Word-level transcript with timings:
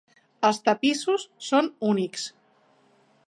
Els 0.47 0.59
tapissos 0.69 1.27
són 1.49 1.69
únics. 1.91 2.27